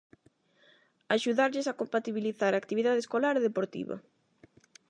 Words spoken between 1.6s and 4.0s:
a compatibilizar a actividade escolar e deportiva.